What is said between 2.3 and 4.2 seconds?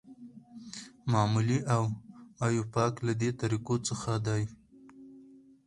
ایوپاک له دې طریقو څخه